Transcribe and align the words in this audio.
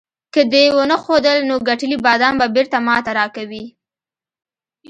که 0.33 0.41
دې 0.53 0.63
ونه 0.75 0.97
ښودل، 1.03 1.39
نو 1.49 1.55
ګټلي 1.69 1.97
بادام 2.05 2.35
به 2.39 2.47
بیرته 2.55 2.77
ماته 2.87 3.11
راکوې. 3.19 3.65